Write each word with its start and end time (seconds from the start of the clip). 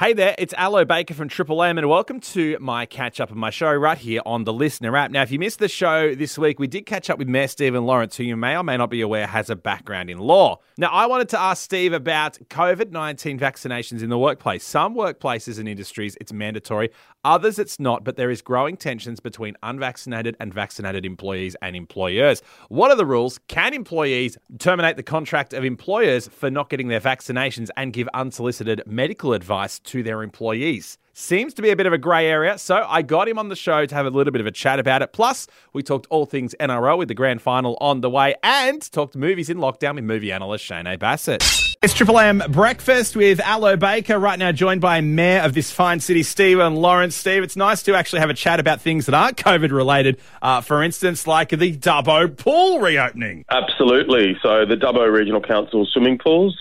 Hey 0.00 0.14
there, 0.14 0.34
it's 0.38 0.54
Allo 0.56 0.86
Baker 0.86 1.12
from 1.12 1.28
Triple 1.28 1.62
M, 1.62 1.76
and 1.76 1.86
welcome 1.86 2.20
to 2.20 2.56
my 2.58 2.86
catch 2.86 3.20
up 3.20 3.30
of 3.30 3.36
my 3.36 3.50
show 3.50 3.70
right 3.70 3.98
here 3.98 4.22
on 4.24 4.44
the 4.44 4.50
LiSTNR 4.50 4.98
app. 4.98 5.10
Now, 5.10 5.20
if 5.20 5.30
you 5.30 5.38
missed 5.38 5.58
the 5.58 5.68
show 5.68 6.14
this 6.14 6.38
week, 6.38 6.58
we 6.58 6.66
did 6.68 6.86
catch 6.86 7.10
up 7.10 7.18
with 7.18 7.28
Mayor 7.28 7.48
Stephen 7.48 7.84
Lawrence, 7.84 8.16
who 8.16 8.24
you 8.24 8.34
may 8.34 8.56
or 8.56 8.62
may 8.62 8.78
not 8.78 8.88
be 8.88 9.02
aware 9.02 9.26
has 9.26 9.50
a 9.50 9.56
background 9.56 10.08
in 10.08 10.16
law. 10.16 10.58
Now, 10.78 10.88
I 10.88 11.04
wanted 11.04 11.28
to 11.28 11.38
ask 11.38 11.62
Steve 11.62 11.92
about 11.92 12.38
COVID 12.48 12.92
19 12.92 13.38
vaccinations 13.38 14.02
in 14.02 14.08
the 14.08 14.16
workplace. 14.16 14.64
Some 14.64 14.94
workplaces 14.94 15.58
and 15.58 15.68
industries, 15.68 16.16
it's 16.18 16.32
mandatory, 16.32 16.88
others, 17.22 17.58
it's 17.58 17.78
not, 17.78 18.02
but 18.02 18.16
there 18.16 18.30
is 18.30 18.40
growing 18.40 18.78
tensions 18.78 19.20
between 19.20 19.54
unvaccinated 19.62 20.34
and 20.40 20.54
vaccinated 20.54 21.04
employees 21.04 21.56
and 21.60 21.76
employers. 21.76 22.40
What 22.70 22.90
are 22.90 22.96
the 22.96 23.04
rules? 23.04 23.38
Can 23.48 23.74
employees 23.74 24.38
terminate 24.58 24.96
the 24.96 25.02
contract 25.02 25.52
of 25.52 25.62
employers 25.62 26.26
for 26.26 26.50
not 26.50 26.70
getting 26.70 26.88
their 26.88 27.02
vaccinations 27.02 27.68
and 27.76 27.92
give 27.92 28.08
unsolicited 28.14 28.82
medical 28.86 29.34
advice 29.34 29.78
to 29.90 30.02
their 30.02 30.22
employees. 30.22 30.98
Seems 31.12 31.52
to 31.54 31.62
be 31.62 31.70
a 31.70 31.76
bit 31.76 31.86
of 31.86 31.92
a 31.92 31.98
grey 31.98 32.28
area, 32.28 32.56
so 32.56 32.86
I 32.88 33.02
got 33.02 33.28
him 33.28 33.38
on 33.38 33.48
the 33.48 33.56
show 33.56 33.84
to 33.84 33.94
have 33.94 34.06
a 34.06 34.10
little 34.10 34.32
bit 34.32 34.40
of 34.40 34.46
a 34.46 34.52
chat 34.52 34.78
about 34.78 35.02
it. 35.02 35.12
Plus, 35.12 35.48
we 35.72 35.82
talked 35.82 36.06
all 36.08 36.24
things 36.24 36.54
NRL 36.60 36.96
with 36.96 37.08
the 37.08 37.14
grand 37.14 37.42
final 37.42 37.76
on 37.80 38.00
the 38.00 38.08
way 38.08 38.36
and 38.42 38.80
talked 38.92 39.16
movies 39.16 39.50
in 39.50 39.58
lockdown 39.58 39.96
with 39.96 40.04
movie 40.04 40.30
analyst 40.30 40.64
Shane 40.64 40.96
Bassett. 40.98 41.42
It's 41.82 41.94
Triple 41.94 42.18
M 42.18 42.42
Breakfast 42.50 43.16
with 43.16 43.40
Allo 43.40 43.76
Baker, 43.76 44.18
right 44.18 44.38
now 44.38 44.52
joined 44.52 44.80
by 44.80 45.00
Mayor 45.00 45.40
of 45.40 45.54
this 45.54 45.70
fine 45.70 45.98
city, 45.98 46.22
Stephen 46.22 46.76
Lawrence. 46.76 47.16
Steve, 47.16 47.42
it's 47.42 47.56
nice 47.56 47.82
to 47.84 47.94
actually 47.94 48.20
have 48.20 48.30
a 48.30 48.34
chat 48.34 48.60
about 48.60 48.80
things 48.80 49.06
that 49.06 49.14
aren't 49.14 49.36
COVID 49.36 49.72
related. 49.72 50.20
Uh, 50.40 50.60
for 50.60 50.82
instance, 50.82 51.26
like 51.26 51.48
the 51.48 51.76
Dubbo 51.76 52.36
pool 52.36 52.78
reopening. 52.78 53.44
Absolutely. 53.50 54.36
So, 54.42 54.64
the 54.64 54.76
Dubbo 54.76 55.10
Regional 55.10 55.40
Council 55.40 55.86
swimming 55.90 56.18
pools 56.18 56.56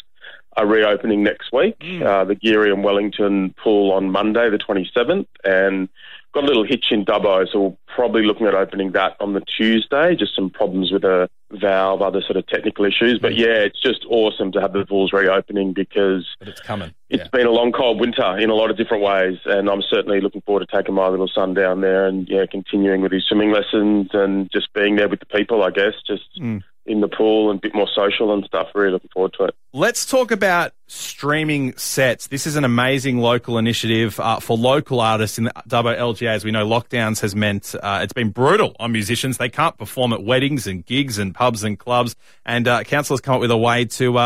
are 0.57 0.65
reopening 0.65 1.23
next 1.23 1.51
week. 1.53 1.77
Mm. 1.79 2.05
Uh, 2.05 2.25
the 2.25 2.35
Geurie 2.35 2.73
and 2.73 2.83
Wellington 2.83 3.53
pool 3.63 3.91
on 3.91 4.11
Monday, 4.11 4.49
the 4.49 4.57
27th, 4.57 5.27
and 5.43 5.89
got 6.33 6.43
a 6.43 6.47
little 6.47 6.65
hitch 6.65 6.85
in 6.91 7.05
Dubbo, 7.05 7.47
so 7.51 7.59
we're 7.59 7.77
probably 7.95 8.23
looking 8.23 8.45
at 8.45 8.53
opening 8.53 8.91
that 8.91 9.15
on 9.19 9.33
the 9.33 9.41
Tuesday. 9.41 10.15
Just 10.15 10.35
some 10.35 10.49
problems 10.49 10.91
with 10.91 11.03
a 11.03 11.29
valve, 11.51 12.01
other 12.01 12.21
sort 12.21 12.37
of 12.37 12.45
technical 12.47 12.85
issues. 12.85 13.19
But 13.19 13.33
mm. 13.33 13.39
yeah, 13.39 13.65
it's 13.65 13.81
just 13.81 14.05
awesome 14.09 14.51
to 14.51 14.61
have 14.61 14.73
the 14.73 14.85
pools 14.85 15.11
reopening 15.11 15.73
because 15.73 16.27
but 16.39 16.47
it's 16.47 16.61
coming. 16.61 16.93
It's 17.09 17.23
yeah. 17.23 17.29
been 17.31 17.47
a 17.47 17.51
long, 17.51 17.71
cold 17.71 17.99
winter 17.99 18.37
in 18.37 18.49
a 18.49 18.55
lot 18.55 18.69
of 18.69 18.77
different 18.77 19.03
ways, 19.03 19.39
and 19.45 19.69
I'm 19.69 19.81
certainly 19.81 20.21
looking 20.21 20.41
forward 20.41 20.67
to 20.67 20.75
taking 20.75 20.93
my 20.93 21.07
little 21.07 21.27
son 21.27 21.53
down 21.53 21.81
there 21.81 22.05
and 22.05 22.27
yeah, 22.29 22.45
continuing 22.49 23.01
with 23.01 23.11
his 23.11 23.25
swimming 23.25 23.51
lessons 23.51 24.09
and 24.13 24.49
just 24.51 24.71
being 24.73 24.95
there 24.95 25.09
with 25.09 25.19
the 25.19 25.25
people. 25.25 25.63
I 25.63 25.71
guess 25.71 25.93
just. 26.05 26.39
Mm 26.39 26.63
in 26.89 27.01
the 27.01 27.07
pool 27.07 27.51
and 27.51 27.59
a 27.59 27.61
bit 27.61 27.75
more 27.75 27.87
social 27.93 28.33
and 28.33 28.43
stuff. 28.43 28.67
Really 28.73 28.91
looking 28.91 29.09
forward 29.13 29.33
to 29.37 29.45
it. 29.45 29.55
Let's 29.73 30.05
talk 30.05 30.31
about 30.31 30.73
streaming 30.87 31.77
sets. 31.77 32.27
This 32.27 32.47
is 32.47 32.55
an 32.55 32.63
amazing 32.65 33.19
local 33.19 33.57
initiative 33.57 34.19
uh, 34.19 34.39
for 34.39 34.57
local 34.57 34.99
artists 34.99 35.37
in 35.37 35.45
the 35.45 35.51
Dubbo 35.67 35.97
LGA. 35.97 36.29
As 36.29 36.43
we 36.43 36.51
know, 36.51 36.67
lockdowns 36.67 37.21
has 37.21 37.35
meant 37.35 37.75
uh, 37.81 37.99
it's 38.01 38.13
been 38.13 38.31
brutal 38.31 38.75
on 38.79 38.91
musicians. 38.91 39.37
They 39.37 39.49
can't 39.49 39.77
perform 39.77 40.11
at 40.13 40.23
weddings 40.23 40.65
and 40.65 40.85
gigs 40.85 41.19
and 41.19 41.33
pubs 41.35 41.63
and 41.63 41.77
clubs. 41.77 42.15
And 42.45 42.67
uh, 42.67 42.83
council 42.83 43.13
has 43.13 43.21
come 43.21 43.35
up 43.35 43.41
with 43.41 43.51
a 43.51 43.57
way 43.57 43.85
to 43.85 44.17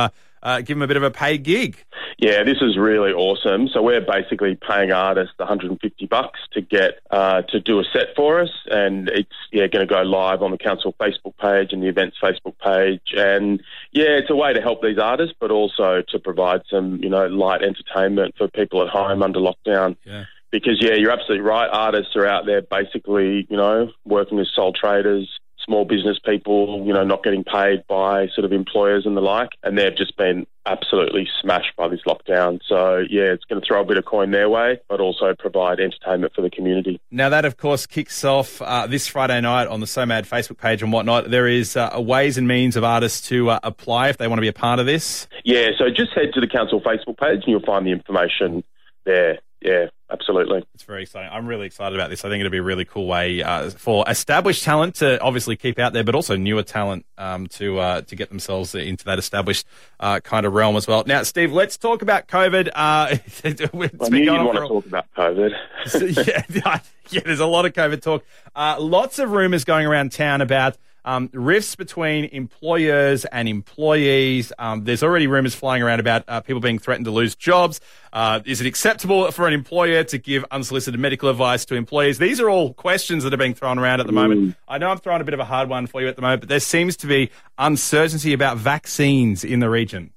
uh, 0.44 0.60
give 0.60 0.78
them 0.78 0.84
a 0.84 0.88
bit 0.88 0.98
of 0.98 1.04
a 1.04 1.12
paid 1.12 1.44
gig. 1.44 1.78
Yeah, 2.20 2.44
this 2.44 2.58
is 2.62 2.78
really 2.78 3.12
awesome. 3.12 3.68
So 3.70 3.82
we're 3.82 4.02
basically 4.02 4.56
paying 4.56 4.92
artists 4.92 5.34
150 5.38 6.06
bucks 6.06 6.40
to 6.52 6.62
get 6.62 7.00
uh, 7.10 7.42
to 7.50 7.60
do 7.60 7.80
a 7.80 7.84
set 7.92 8.16
for 8.16 8.42
us, 8.42 8.52
and 8.70 9.10
it's 9.10 9.32
yeah 9.52 9.68
going 9.68 9.88
to 9.88 9.92
go 9.92 10.02
live 10.02 10.42
on 10.42 10.52
the 10.52 10.58
council 10.58 10.94
Facebook 11.00 11.36
page 11.38 11.72
and 11.72 11.82
the 11.82 11.88
events 11.88 12.18
Facebook 12.22 12.58
page, 12.60 13.14
and 13.16 13.62
yeah, 13.92 14.18
it's 14.20 14.30
a 14.30 14.36
way 14.36 14.54
to 14.54 14.62
help 14.62 14.82
these 14.84 15.00
artists, 15.00 15.36
but 15.40 15.50
also 15.50 16.04
to 16.10 16.20
provide 16.20 16.62
some 16.70 17.02
you 17.02 17.10
know 17.10 17.26
light 17.28 17.64
entertainment 17.64 18.36
for 18.38 18.48
people 18.50 18.84
at 18.84 18.90
home 18.90 19.24
under 19.24 19.40
lockdown. 19.40 19.96
Yeah 20.06 20.26
because 20.52 20.78
yeah, 20.80 20.94
you're 20.94 21.10
absolutely 21.10 21.44
right. 21.44 21.68
Artists 21.68 22.16
are 22.16 22.28
out 22.28 22.46
there 22.46 22.62
basically, 22.62 23.48
you 23.50 23.58
know, 23.58 23.92
working 24.06 24.38
as 24.40 24.48
sole 24.56 24.72
traders, 24.72 25.28
small 25.66 25.86
business 25.86 26.18
people, 26.24 26.84
you 26.86 26.94
know, 26.94 27.04
not 27.04 27.24
getting 27.24 27.44
paid 27.44 27.86
by 27.88 28.28
sort 28.36 28.46
of 28.46 28.52
employers 28.52 29.06
and 29.06 29.16
the 29.16 29.22
like, 29.22 29.50
and 29.64 29.78
they've 29.78 29.96
just 29.96 30.18
been 30.18 30.46
absolutely 30.66 31.28
smashed 31.42 31.76
by 31.76 31.88
this 31.88 32.00
lockdown. 32.08 32.60
So 32.68 33.04
yeah, 33.10 33.24
it's 33.24 33.44
going 33.46 33.62
to 33.62 33.68
throw 33.68 33.82
a 33.82 33.86
bit 33.86 33.98
of 33.98 34.06
coin 34.06 34.32
their 34.32 34.50
way, 34.50 34.80
but 34.88 35.02
also 35.02 35.34
provide 35.38 35.80
entertainment 35.80 36.34
for 36.34 36.42
the 36.42 36.50
community. 36.50 37.02
Now 37.12 37.30
that 37.30 37.46
of 37.46 37.58
course 37.58 37.86
kicks 37.86 38.24
off 38.24 38.62
uh, 38.62 38.88
this 38.88 39.08
Friday 39.08 39.42
night 39.42 39.68
on 39.68 39.80
the 39.80 39.88
So 39.88 40.06
Mad 40.06 40.26
Facebook 40.26 40.58
page 40.58 40.82
and 40.82 40.92
whatnot. 40.92 41.30
There 41.30 41.48
is 41.48 41.76
uh, 41.76 41.90
ways 41.98 42.38
and 42.38 42.48
means 42.48 42.76
of 42.76 42.84
artists 42.84 43.28
to 43.30 43.50
uh, 43.50 43.60
apply 43.64 44.10
if 44.10 44.18
they 44.18 44.28
want 44.28 44.38
to 44.38 44.42
be 44.42 44.48
a 44.48 44.54
part 44.54 44.80
of 44.80 44.86
this. 44.86 45.28
Yeah, 45.44 45.70
so 45.78 45.90
just 45.90 46.14
head 46.14 46.34
to 46.34 46.42
the 46.42 46.48
council 46.48 46.82
Facebook 46.82 47.18
page 47.18 47.44
and 47.44 47.48
you'll 47.48 47.66
find 47.66 47.86
the 47.86 47.92
information 47.92 48.64
there. 49.06 49.40
Yeah, 49.64 49.88
absolutely. 50.12 50.66
It's 50.74 50.84
very 50.84 51.04
exciting. 51.04 51.30
I'm 51.32 51.48
really 51.48 51.66
excited 51.66 51.96
about 51.96 52.10
this. 52.10 52.26
I 52.26 52.30
think 52.30 52.42
it'll 52.42 52.52
be 52.52 52.58
a 52.58 52.64
really 52.64 52.84
cool 52.84 53.08
way 53.08 53.42
uh, 53.42 53.70
for 53.70 54.04
established 54.10 54.64
talent 54.66 54.96
to 54.96 55.22
obviously 55.22 55.56
keep 55.56 55.80
out 55.80 55.94
there, 55.94 56.04
but 56.04 56.16
also 56.16 56.36
newer 56.36 56.64
talent 56.64 57.06
um, 57.18 57.48
to 57.48 57.80
uh, 57.80 58.02
to 58.02 58.16
get 58.16 58.28
themselves 58.28 58.76
into 58.76 59.06
that 59.06 59.20
established 59.20 59.66
uh, 60.02 60.20
kind 60.20 60.46
of 60.46 60.54
realm 60.54 60.76
as 60.76 60.86
well. 60.86 61.06
Now, 61.08 61.24
Steve, 61.24 61.54
let's 61.54 61.78
talk 61.78 62.02
about 62.02 62.28
COVID. 62.28 62.68
Uh, 62.68 62.72
I 62.76 64.10
knew 64.10 64.24
you'd 64.24 64.44
want 64.44 64.58
to 64.58 64.68
talk 64.68 64.86
about 64.86 65.06
COVID. 65.16 65.56
so, 65.86 66.00
yeah, 66.56 66.80
yeah, 67.10 67.22
there's 67.24 67.40
a 67.40 67.46
lot 67.46 67.66
of 67.66 67.72
COVID 67.72 68.02
talk. 68.02 68.26
Uh, 68.54 68.76
lots 68.80 69.18
of 69.18 69.32
rumours 69.32 69.64
going 69.64 69.86
around 69.86 70.12
town 70.12 70.42
about 70.42 70.76
um, 71.06 71.30
rifts 71.34 71.76
between 71.76 72.26
employers 72.26 73.26
and 73.26 73.48
employees. 73.48 74.52
Um, 74.60 74.84
there's 74.84 75.04
already 75.04 75.28
rumors 75.28 75.56
flying 75.56 75.82
around 75.82 76.00
about 76.00 76.24
uh, 76.28 76.42
people 76.42 76.62
being 76.62 76.80
threatened 76.80 77.06
to 77.06 77.12
lose 77.12 77.36
jobs. 77.36 77.82
Uh, 78.12 78.42
is 78.46 78.62
it 78.62 78.68
acceptable 78.68 79.32
for 79.32 79.48
an 79.48 79.54
employer 79.54 80.04
to 80.06 80.18
give 80.18 80.46
unsolicited 80.52 81.00
medical 81.00 81.30
advice 81.30 81.66
to 81.66 81.76
employees? 81.76 82.18
These 82.18 82.40
are 82.40 82.50
all 82.50 82.74
questions 82.74 83.24
that 83.24 83.34
are 83.34 83.38
being 83.38 83.54
thrown 83.54 83.80
around 83.80 84.00
at 84.00 84.06
the 84.06 84.14
moment. 84.14 84.42
Mm. 84.42 84.56
I 84.68 84.78
know 84.78 84.90
I'm 84.90 85.00
throwing 85.00 85.22
a 85.22 85.26
bit 85.26 85.34
of 85.34 85.40
a 85.40 85.46
hard 85.46 85.70
one 85.70 85.88
for 85.88 86.02
you 86.02 86.08
at 86.08 86.16
the 86.16 86.22
moment, 86.22 86.42
but 86.42 86.50
there 86.50 86.60
seems 86.60 86.98
to 86.98 87.08
be 87.08 87.32
uncertainty 87.58 88.34
about 88.34 88.58
vaccines 88.58 89.44
in 89.44 89.60
the 89.60 89.70
region. 89.70 90.12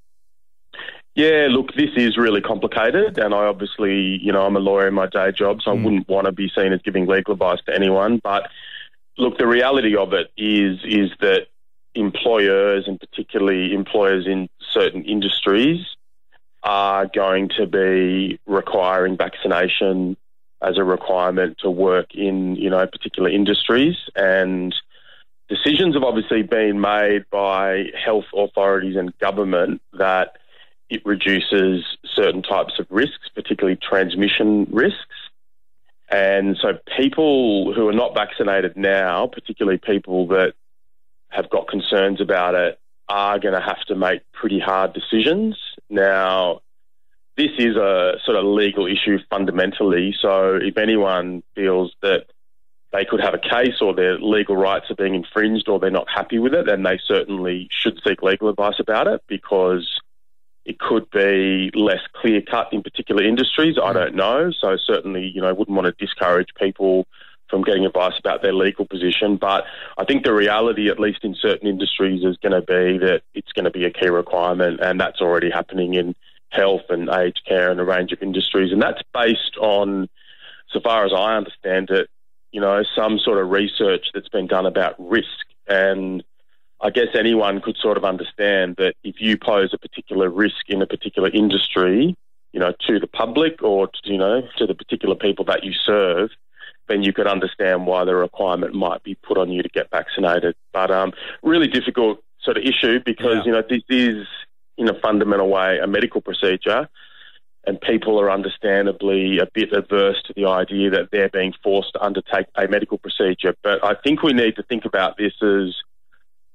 Yeah, 1.17 1.47
look, 1.49 1.75
this 1.75 1.89
is 1.97 2.19
really 2.19 2.43
complicated, 2.43 3.17
and 3.17 3.33
I 3.33 3.47
obviously, 3.47 4.19
you 4.21 4.33
know, 4.33 4.43
I'm 4.43 4.55
a 4.55 4.61
lawyer 4.61 4.87
in 4.87 4.93
my 4.93 5.07
day 5.07 5.33
job, 5.33 5.63
so 5.63 5.71
mm. 5.71 5.81
I 5.81 5.83
wouldn't 5.83 6.09
want 6.11 6.27
to 6.27 6.33
be 6.33 6.51
seen 6.55 6.75
as 6.75 6.83
giving 6.83 7.07
legal 7.07 7.33
advice 7.33 7.61
to 7.65 7.75
anyone. 7.75 8.21
But 8.23 8.51
Look, 9.19 9.39
the 9.39 9.47
reality 9.47 9.97
of 9.97 10.13
it 10.13 10.31
is 10.37 10.79
is 10.85 11.11
that 11.21 11.47
employers, 11.95 12.85
and 12.87 13.01
particularly 13.01 13.73
employers 13.73 14.27
in 14.27 14.49
certain 14.73 15.05
industries, 15.05 15.85
are 16.63 17.07
going 17.07 17.51
to 17.57 17.67
be 17.67 18.39
requiring 18.47 19.17
vaccination 19.17 20.17
as 20.63 20.79
a 20.79 20.85
requirement 20.85 21.59
to 21.59 21.71
work 21.71 22.15
in 22.15 22.57
you 22.57 22.71
know 22.71 22.87
particular 22.87 23.31
industries 23.31 23.97
and 24.15 24.75
decisions 25.49 25.95
have 25.95 26.03
obviously 26.03 26.43
been 26.43 26.81
made 26.81 27.25
by 27.31 27.85
health 28.03 28.25
authorities 28.35 28.97
and 28.97 29.17
government 29.19 29.81
that 29.93 30.37
it 30.89 31.05
reduces 31.05 31.85
certain 32.05 32.43
types 32.43 32.79
of 32.79 32.87
risks, 32.91 33.29
particularly 33.35 33.77
transmission 33.77 34.67
risks. 34.71 35.26
And 36.09 36.57
so 36.61 36.79
people 36.97 37.73
who 37.75 37.89
are 37.89 37.93
not 37.93 38.15
vaccinated 38.15 38.77
now, 38.77 39.27
particularly 39.27 39.79
people 39.79 40.29
that 40.29 40.55
have 41.29 41.51
got 41.51 41.69
concerns 41.69 42.21
about 42.21 42.55
it, 42.55 42.79
are 43.09 43.39
going 43.39 43.55
to 43.55 43.61
have 43.61 43.81
to 43.87 43.95
make 43.95 44.21
pretty 44.33 44.59
hard 44.59 44.93
decisions. 44.93 45.57
Now, 45.89 46.61
this 47.37 47.51
is 47.59 47.77
a 47.77 48.15
sort 48.25 48.37
of 48.37 48.45
legal 48.45 48.87
issue 48.87 49.19
fundamentally. 49.31 50.15
So 50.21 50.59
if 50.61 50.79
anyone 50.79 51.43
feels 51.55 51.95
that 52.03 52.27
they 52.93 53.05
could 53.05 53.21
have 53.21 53.35
a 53.35 53.39
case 53.39 53.81
or 53.81 53.95
their 53.95 54.19
legal 54.19 54.57
rights 54.57 54.91
are 54.91 54.95
being 54.95 55.15
infringed 55.15 55.69
or 55.69 55.79
they're 55.79 55.91
not 55.91 56.09
happy 56.09 56.39
with 56.39 56.55
it, 56.55 56.67
then 56.67 56.83
they 56.83 56.99
certainly 57.07 57.69
should 57.71 58.01
seek 58.07 58.23
legal 58.23 58.49
advice 58.49 58.81
about 58.81 59.07
it 59.07 59.23
because 59.29 60.01
it 60.67 60.81
could 60.81 61.09
be 61.11 61.71
less 61.75 62.01
clear 62.21 62.43
cut 62.43 62.73
in 62.73 62.83
particular 62.83 63.23
industries. 63.23 63.77
I 63.83 63.93
mm. 63.93 63.95
don't 63.95 64.15
know. 64.17 64.51
So 64.61 64.77
certainly, 64.77 65.31
you 65.35 65.41
know, 65.41 65.55
wouldn't 65.55 65.75
want 65.75 65.87
to 65.87 66.05
discourage 66.05 66.49
people 66.61 67.07
from 67.49 67.63
getting 67.63 67.87
advice 67.87 68.19
about 68.19 68.43
their 68.43 68.53
legal 68.53 68.85
position. 68.85 69.37
But 69.37 69.65
I 69.97 70.05
think 70.05 70.25
the 70.25 70.35
reality, 70.35 70.91
at 70.91 70.99
least 70.99 71.21
in 71.23 71.37
certain 71.41 71.69
industries, 71.69 72.25
is 72.25 72.37
going 72.39 72.53
to 72.53 72.61
be 72.61 72.99
that 72.99 73.23
it's 73.35 73.53
going 73.53 73.67
to 73.67 73.71
be 73.71 73.85
a 73.85 73.91
key 73.91 74.09
requirement, 74.09 74.81
and 74.81 75.01
that's 75.01 75.21
already 75.21 75.51
happening 75.51 75.95
in 75.95 76.17
health 76.49 76.83
and 76.89 77.09
aged 77.09 77.43
care 77.47 77.71
and 77.71 77.79
a 77.79 77.85
range 77.85 78.11
of 78.11 78.21
industries. 78.21 78.73
And 78.73 78.83
that's 78.83 79.03
based 79.15 79.57
on, 79.61 80.09
so 80.73 80.81
far 80.81 81.07
as 81.07 81.13
I 81.17 81.37
understand 81.37 81.91
it, 81.91 82.11
you 82.51 82.61
know, 82.61 82.83
some 82.97 83.21
sort 83.21 83.39
of 83.39 83.51
research 83.51 84.07
that's 84.13 84.29
been 84.29 84.49
done 84.49 84.67
about 84.67 84.97
risk 84.99 85.47
and 85.69 86.25
I 86.87 86.91
guess 86.91 87.09
anyone 87.19 87.61
could 87.61 87.77
sort 87.83 87.97
of 87.97 88.05
understand 88.05 88.77
that 88.79 88.95
if 89.03 89.17
you 89.19 89.37
pose 89.37 89.75
a 89.75 89.79
particular 89.79 90.31
risk 90.31 90.69
in 90.69 90.81
a 90.83 90.87
particular 90.87 91.29
industry, 91.29 92.15
you 92.53 92.61
know, 92.61 92.73
to 92.87 93.01
the 93.01 93.09
public 93.09 93.61
or 93.61 93.89
to, 93.89 93.93
you 94.05 94.17
know 94.17 94.43
to 94.59 94.67
the 94.69 94.75
particular 94.75 95.17
people 95.17 95.45
that 95.47 95.65
you 95.65 95.73
serve, 95.73 96.31
then 96.87 97.03
you 97.03 97.13
could 97.13 97.27
understand 97.27 97.89
why 97.89 98.05
the 98.05 98.15
requirement 98.15 98.73
might 98.73 99.03
be 99.03 99.17
put 99.17 99.37
on 99.37 99.51
you 99.51 99.65
to 99.65 99.69
get 99.69 99.91
vaccinated. 99.91 100.55
But 100.73 100.93
um, 100.93 101.13
really 101.43 101.67
difficult 101.67 102.23
sort 102.41 102.57
of 102.57 102.63
issue 102.63 103.01
because 103.05 103.39
yeah. 103.39 103.47
you 103.47 103.53
know 103.53 103.63
this 103.69 103.83
is 103.89 104.25
in 104.79 104.89
a 104.89 104.95
fundamental 105.01 105.49
way 105.49 105.81
a 105.83 105.89
medical 105.89 106.21
procedure, 106.21 106.89
and 107.67 107.81
people 107.81 108.21
are 108.21 108.31
understandably 108.31 109.41
a 109.41 109.49
bit 109.53 109.73
averse 109.73 110.23
to 110.27 110.33
the 110.37 110.47
idea 110.47 110.91
that 110.91 111.09
they're 111.11 111.31
being 111.31 111.53
forced 111.65 111.95
to 111.95 112.01
undertake 112.01 112.47
a 112.55 112.69
medical 112.69 112.99
procedure. 112.99 113.57
But 113.65 113.85
I 113.85 113.97
think 114.05 114.23
we 114.23 114.33
need 114.33 114.55
to 114.55 114.63
think 114.63 114.85
about 114.85 115.17
this 115.17 115.33
as 115.43 115.75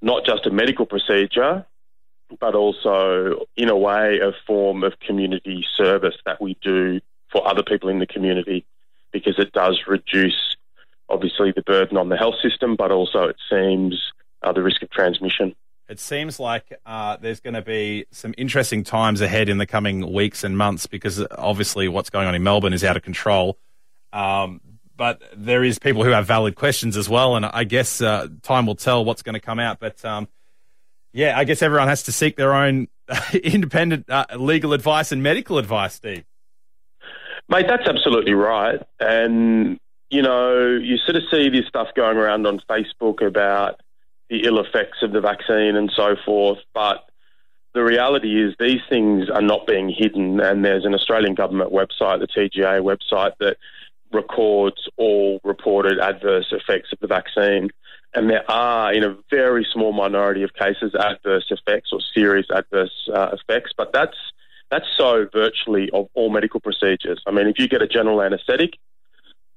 not 0.02 0.26
just 0.26 0.46
a 0.46 0.52
medical 0.52 0.86
procedure, 0.86 1.66
but 2.40 2.56
also, 2.56 3.46
in 3.58 3.70
a 3.70 3.78
way, 3.78 4.20
a 4.20 4.32
form 4.48 4.84
of 4.84 5.00
community 5.00 5.66
service 5.76 6.16
that 6.26 6.42
we 6.42 6.58
do 6.62 7.00
for 7.32 7.48
other 7.48 7.64
people 7.64 7.90
in 7.90 8.00
the 8.00 8.08
community 8.08 8.66
because 9.12 9.38
it 9.38 9.52
does 9.52 9.82
reduce, 9.88 10.56
obviously, 11.10 11.52
the 11.52 11.62
burden 11.62 11.98
on 11.98 12.10
the 12.10 12.18
health 12.18 12.36
system, 12.42 12.76
but 12.76 12.92
also 12.92 13.24
it 13.24 13.36
seems 13.50 14.12
uh, 14.42 14.52
the 14.52 14.64
risk 14.64 14.82
of 14.82 14.90
transmission. 14.90 15.56
It 15.90 16.00
seems 16.00 16.40
like 16.40 16.72
uh, 16.86 17.18
there's 17.18 17.42
going 17.42 17.56
to 17.56 17.62
be 17.62 18.06
some 18.12 18.34
interesting 18.38 18.86
times 18.86 19.20
ahead 19.20 19.50
in 19.50 19.58
the 19.58 19.66
coming 19.66 20.14
weeks 20.14 20.44
and 20.46 20.58
months 20.58 20.88
because 20.88 21.26
obviously 21.32 21.90
what's 21.90 22.10
going 22.10 22.28
on 22.28 22.36
in 22.36 22.44
Melbourne 22.44 22.72
is 22.72 22.84
out 22.86 22.96
of 22.96 23.04
control. 23.04 23.58
Um, 24.14 24.62
but 25.02 25.20
there 25.36 25.64
is 25.64 25.80
people 25.80 26.04
who 26.04 26.12
have 26.12 26.28
valid 26.28 26.54
questions 26.54 26.96
as 26.96 27.10
well, 27.10 27.36
and 27.36 27.44
I 27.44 27.64
guess 27.64 28.02
uh, 28.02 28.28
time 28.44 28.68
will 28.68 28.76
tell 28.76 29.04
what's 29.04 29.24
going 29.24 29.34
to 29.34 29.40
come 29.40 29.58
out. 29.58 29.80
But 29.80 30.06
um, 30.06 30.28
yeah, 31.12 31.36
I 31.36 31.44
guess 31.44 31.64
everyone 31.64 31.88
has 31.88 32.04
to 32.04 32.12
seek 32.12 32.36
their 32.36 32.54
own 32.54 32.88
independent 33.34 34.08
uh, 34.12 34.28
legal 34.38 34.74
advice 34.74 35.12
and 35.12 35.24
medical 35.24 35.58
advice, 35.58 35.96
Steve. 35.96 36.24
Mate, 37.50 37.66
that's 37.68 37.88
absolutely 37.88 38.36
right. 38.36 38.80
And, 39.00 39.80
you 40.12 40.22
know, 40.22 40.68
you 40.68 40.98
sort 40.98 41.16
of 41.16 41.24
see 41.32 41.50
this 41.50 41.66
stuff 41.68 41.88
going 41.96 42.18
around 42.18 42.46
on 42.46 42.62
Facebook 42.70 43.26
about 43.26 43.82
the 44.30 44.44
ill 44.44 44.60
effects 44.60 45.00
of 45.02 45.14
the 45.14 45.20
vaccine 45.20 45.76
and 45.76 45.92
so 45.96 46.16
forth. 46.24 46.60
But 46.76 47.10
the 47.74 47.84
reality 47.84 48.40
is 48.40 48.54
these 48.60 48.82
things 48.88 49.32
are 49.32 49.42
not 49.42 49.66
being 49.66 49.90
hidden. 49.90 50.40
And 50.40 50.64
there's 50.64 50.86
an 50.86 50.94
Australian 50.94 51.34
government 51.34 51.72
website, 51.72 52.20
the 52.20 52.28
TGA 52.28 52.84
website, 52.84 53.32
that 53.40 53.58
records 54.14 54.88
all 54.98 55.40
reported 55.44 56.00
adverse 56.00 56.48
effects 56.52 56.90
of 56.92 57.00
the 57.00 57.08
vaccine. 57.08 57.70
And 58.14 58.30
there 58.30 58.50
are, 58.50 58.94
in 58.94 59.04
a 59.04 59.16
very 59.30 59.66
small 59.72 59.94
minority 59.94 60.44
of 60.44 60.54
cases, 60.54 60.94
adverse 60.96 61.46
effects 61.50 61.92
or 61.94 62.00
serious 62.14 62.48
adverse 62.54 63.10
uh, 63.14 63.30
effects. 63.34 63.72
But 63.76 63.94
that's 63.94 64.18
that's 64.70 64.88
so 64.98 65.28
virtually 65.32 65.90
of 65.94 66.08
all 66.14 66.30
medical 66.30 66.60
procedures. 66.60 67.22
I 67.28 67.32
mean, 67.32 67.48
if 67.48 67.60
you 67.60 67.68
get 67.68 67.82
a 67.82 67.88
general 67.88 68.22
anaesthetic, 68.22 68.72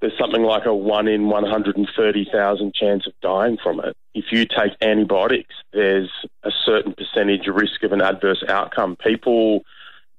there's 0.01 0.19
something 0.19 0.43
like 0.43 0.67
a 0.67 0.75
1 0.75 1.09
in 1.09 1.29
130,000 1.29 2.75
chance 2.75 3.07
of 3.07 3.12
dying 3.23 3.57
from 3.62 3.81
it. 3.81 3.97
If 4.12 4.27
you 4.33 4.45
take 4.45 4.73
antibiotics, 4.83 5.55
there's 5.73 6.11
a 6.43 6.50
certain 6.67 6.95
percentage 6.95 7.47
risk 7.47 7.83
of 7.85 7.93
an 7.93 8.03
adverse 8.03 8.43
outcome. 8.49 8.97
People 8.97 9.62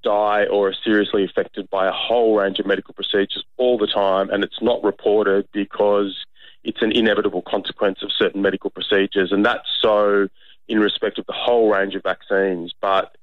die 0.06 0.46
or 0.46 0.70
are 0.70 0.76
seriously 0.86 1.26
affected 1.26 1.70
by 1.70 1.88
a 1.88 1.92
whole 1.92 2.38
range 2.38 2.60
of 2.60 2.68
medical 2.68 2.94
procedures 2.94 3.44
all 3.58 3.78
the 3.78 3.88
time, 3.88 4.30
and 4.30 4.44
it's 4.44 4.62
not 4.62 4.84
reported 4.84 5.48
because 5.52 6.16
it's 6.64 6.82
an 6.82 6.92
inevitable 6.92 7.42
consequence 7.42 8.00
of 8.04 8.12
certain 8.12 8.42
medical 8.42 8.70
procedures. 8.70 9.32
And 9.32 9.46
that's 9.46 9.68
so 9.82 10.28
in 10.68 10.80
respect 10.80 11.20
of 11.20 11.26
the 11.26 11.34
whole 11.34 11.72
range 11.72 11.96
of 11.96 12.04
vaccines. 12.04 12.74
But 12.82 13.16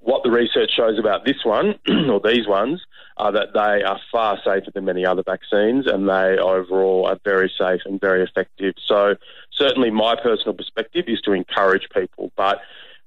what 0.00 0.22
the 0.24 0.30
research 0.30 0.70
shows 0.76 0.98
about 0.98 1.24
this 1.24 1.44
one 1.44 1.78
or 2.10 2.20
these 2.20 2.46
ones 2.46 2.82
are 3.16 3.32
that 3.32 3.52
they 3.54 3.82
are 3.82 4.00
far 4.10 4.38
safer 4.44 4.70
than 4.74 4.84
many 4.84 5.06
other 5.06 5.22
vaccines 5.24 5.86
and 5.86 6.08
they 6.08 6.38
overall 6.38 7.06
are 7.06 7.18
very 7.24 7.52
safe 7.58 7.80
and 7.84 8.00
very 8.00 8.22
effective. 8.22 8.74
So 8.86 9.14
certainly 9.52 9.90
my 9.90 10.16
personal 10.16 10.54
perspective 10.54 11.04
is 11.06 11.20
to 11.22 11.32
encourage 11.32 11.88
people, 11.94 12.32
but 12.36 12.60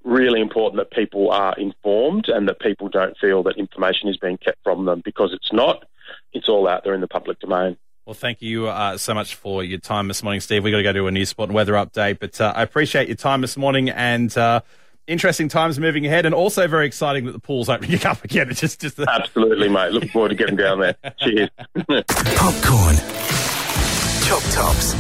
really 0.06 0.40
important 0.40 0.78
that 0.78 0.92
people 0.92 1.32
are 1.32 1.54
informed 1.58 2.30
and 2.30 2.48
that 2.48 2.60
people 2.60 2.88
don't 2.88 3.18
feel 3.18 3.44
that 3.44 3.58
information 3.58 4.08
is 4.08 4.18
being 4.18 4.38
kept 4.38 4.60
from 4.64 4.86
them 4.86 5.02
because 5.04 5.34
it's 5.34 5.52
not. 5.52 5.84
It's 6.32 6.48
all 6.48 6.68
out 6.68 6.84
there 6.84 6.94
in 6.94 7.02
the 7.02 7.08
public 7.08 7.40
domain. 7.40 7.78
Well, 8.06 8.14
thank 8.14 8.42
you 8.42 8.68
uh, 8.68 8.98
so 8.98 9.16
much 9.16 9.34
for 9.34 9.64
your 9.64 9.80
time 9.80 10.08
this 10.08 10.22
morning, 10.22 10.40
Steve. 10.40 10.64
We've 10.64 10.72
got 10.72 10.78
to 10.78 10.84
go 10.84 10.94
to 10.94 11.08
a 11.08 11.12
news 11.12 11.30
spot 11.30 11.48
and 11.48 11.56
weather 11.56 11.74
update, 11.74 12.20
but 12.20 12.40
uh, 12.40 12.54
I 12.56 12.62
appreciate 12.62 13.08
your 13.08 13.16
time 13.18 13.42
this 13.42 13.58
morning 13.58 13.90
and 13.90 14.36
uh, 14.38 14.62
interesting 15.08 15.48
times 15.48 15.80
moving 15.80 16.06
ahead, 16.06 16.28
and 16.28 16.36
also 16.36 16.68
very 16.68 16.86
exciting 16.86 17.26
that 17.26 17.32
the 17.32 17.40
pool's 17.40 17.68
opening 17.68 18.06
up 18.06 18.24
again. 18.24 18.50
It's 18.52 18.62
just, 18.62 18.82
just 18.82 19.00
absolutely, 19.00 19.70
mate. 19.70 19.92
Looking 19.92 20.10
forward 20.10 20.30
to 20.30 20.36
getting 20.36 20.56
down 20.56 20.82
there. 20.82 20.96
Cheers. 21.20 21.50
Popcorn, 21.88 22.96
chop 24.22 24.44
tops, 24.52 24.94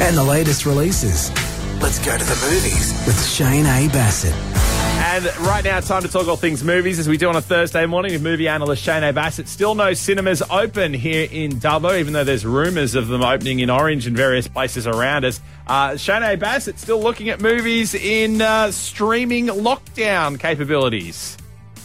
and 0.00 0.16
the 0.16 0.24
latest 0.24 0.64
releases. 0.64 1.53
Let's 1.80 2.04
go 2.04 2.16
to 2.16 2.24
the 2.24 2.48
movies 2.50 2.92
with 3.06 3.26
Shane 3.28 3.66
A. 3.66 3.88
Bassett. 3.88 4.34
And 4.34 5.24
right 5.46 5.62
now, 5.62 5.80
time 5.80 6.02
to 6.02 6.08
talk 6.08 6.26
all 6.28 6.36
things 6.36 6.64
movies 6.64 6.98
as 6.98 7.08
we 7.08 7.16
do 7.16 7.28
on 7.28 7.36
a 7.36 7.40
Thursday 7.40 7.84
morning 7.86 8.12
with 8.12 8.22
movie 8.22 8.48
analyst 8.48 8.82
Shane 8.82 9.04
A. 9.04 9.12
Bassett. 9.12 9.48
Still 9.48 9.74
no 9.74 9.92
cinemas 9.92 10.42
open 10.50 10.94
here 10.94 11.28
in 11.30 11.52
Dubbo, 11.52 11.98
even 11.98 12.12
though 12.12 12.24
there's 12.24 12.46
rumours 12.46 12.94
of 12.94 13.08
them 13.08 13.22
opening 13.22 13.60
in 13.60 13.70
Orange 13.70 14.06
and 14.06 14.16
various 14.16 14.48
places 14.48 14.86
around 14.86 15.24
us. 15.24 15.40
Uh, 15.66 15.96
Shane 15.96 16.22
A. 16.22 16.36
Bassett 16.36 16.78
still 16.78 17.00
looking 17.00 17.28
at 17.28 17.40
movies 17.40 17.94
in 17.94 18.40
uh, 18.40 18.70
streaming 18.70 19.46
lockdown 19.46 20.38
capabilities. 20.38 21.36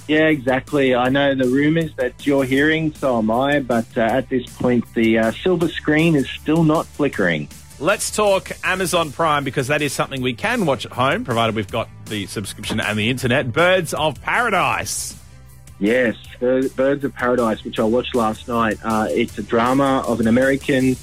Yeah, 0.07 0.27
exactly. 0.27 0.95
I 0.95 1.09
know 1.09 1.35
the 1.35 1.47
rumours 1.47 1.93
that 1.97 2.25
you're 2.25 2.43
hearing, 2.43 2.93
so 2.95 3.19
am 3.19 3.29
I, 3.29 3.59
but 3.59 3.85
uh, 3.95 4.01
at 4.01 4.29
this 4.29 4.45
point, 4.47 4.91
the 4.95 5.19
uh, 5.19 5.31
silver 5.33 5.67
screen 5.67 6.15
is 6.15 6.27
still 6.29 6.63
not 6.63 6.87
flickering. 6.87 7.47
Let's 7.81 8.11
talk 8.11 8.51
Amazon 8.61 9.13
Prime 9.13 9.45
because 9.45 9.67
that 9.67 9.81
is 9.81 9.93
something 9.93 10.21
we 10.21 10.33
can 10.33 10.65
watch 10.65 10.85
at 10.85 10.91
home, 10.91 11.23
provided 11.23 11.55
we've 11.55 11.71
got 11.71 11.87
the 12.07 12.25
subscription 12.25 12.81
and 12.81 12.99
the 12.99 13.09
internet. 13.09 13.53
Birds 13.53 13.93
of 13.93 14.21
Paradise. 14.21 15.15
Yes, 15.79 16.17
Birds 16.41 17.05
of 17.05 17.15
Paradise, 17.15 17.63
which 17.63 17.79
I 17.79 17.85
watched 17.85 18.15
last 18.15 18.49
night. 18.49 18.77
Uh, 18.83 19.07
it's 19.09 19.37
a 19.37 19.43
drama 19.43 20.03
of 20.05 20.19
an 20.19 20.27
American. 20.27 20.97